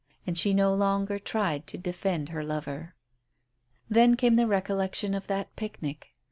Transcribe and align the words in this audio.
And 0.25 0.35
she 0.35 0.55
no 0.55 0.73
longer 0.73 1.19
tried 1.19 1.67
to 1.67 1.77
defend 1.77 2.29
her 2.29 2.43
lover. 2.43 2.95
Then 3.87 4.15
came 4.15 4.33
the 4.33 4.47
recollection 4.47 5.13
of 5.13 5.27
that 5.27 5.55
picnic. 5.55 6.15